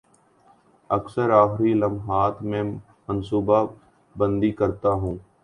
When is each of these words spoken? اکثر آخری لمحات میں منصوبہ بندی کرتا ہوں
اکثر 0.89 1.29
آخری 1.33 1.73
لمحات 1.73 2.41
میں 2.43 2.63
منصوبہ 3.07 3.65
بندی 4.15 4.51
کرتا 4.51 4.89
ہوں 4.93 5.15